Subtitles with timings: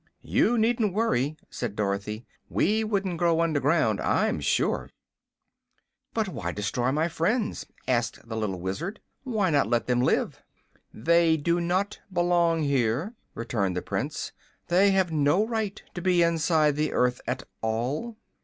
[0.23, 2.25] "You needn't worry," said Dorothy.
[2.49, 4.89] "We wouldn't grow under ground, I'm sure."
[6.15, 8.99] "But why destroy my friends?" asked the little Wizard.
[9.23, 10.41] "Why not let them live?"
[10.91, 14.31] "They do not belong here," returned the Prince.
[14.69, 18.17] "They have no right to be inside the earth at all."